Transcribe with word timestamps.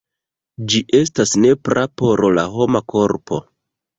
Ĝi 0.71 0.79
estas 0.99 1.33
nepra 1.43 1.83
por 2.03 2.25
la 2.39 2.47
homa 2.55 2.83
korpo. 2.95 3.43